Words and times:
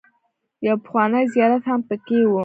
يو 0.65 0.75
پخوانی 0.85 1.23
زيارت 1.33 1.63
هم 1.69 1.79
پکې 1.89 2.19
و. 2.29 2.33